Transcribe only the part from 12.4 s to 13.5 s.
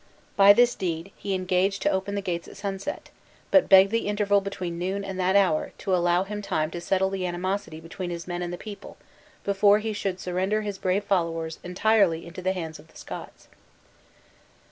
the hands of the Scots.